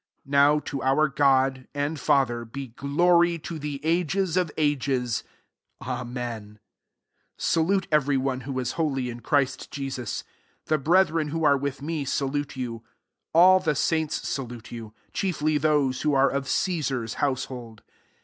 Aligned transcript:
20 0.23 0.31
Nov 0.31 0.63
to 0.63 0.81
our 0.81 1.07
God, 1.07 1.67
and 1.75 1.99
Father, 1.99 2.43
be 2.43 2.69
glory 2.69 3.37
to 3.37 3.59
the 3.59 3.79
ages 3.83 4.35
of 4.35 4.49
ages* 4.57 5.23
Ami^u 5.79 6.05
21 6.57 6.59
Salutb 7.37 7.85
every 7.91 8.17
one 8.17 8.41
tvA^ 8.41 8.73
i» 8.73 8.75
holy 8.77 9.11
in 9.11 9.19
Christ 9.19 9.69
Jesu«. 9.69 10.23
The 10.65 10.79
brc^ 10.79 11.11
ren 11.11 11.27
who 11.27 11.43
are 11.43 11.55
with 11.55 11.83
me, 11.83 12.03
oiitlt» 12.03 12.55
you. 12.55 12.69
22 12.79 12.83
All 13.33 13.59
the 13.59 13.75
saints 13.75 14.39
,$it 14.39 14.41
lute 14.41 14.71
you; 14.71 14.91
chiefly 15.13 15.59
those 15.61 16.01
wkwpn 16.01 16.31
of 16.33 16.49
Caesar's 16.49 17.13
household. 17.21 17.83